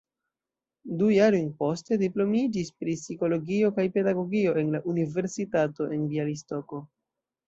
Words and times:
Du 1.01 1.07
jarojn 1.15 1.49
poste 1.63 1.97
diplomiĝis 2.03 2.71
pri 2.83 2.95
psikologio 3.01 3.69
kaj 3.75 3.85
pedagogio 3.97 4.55
en 4.63 4.71
la 4.77 4.81
Universitato 4.95 5.87
en 5.99 6.09
Bjalistoko. 6.15 6.81